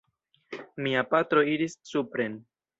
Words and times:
Mia 0.87 1.05
patro 1.13 1.45
iris 1.53 1.79
supren. 1.93 2.43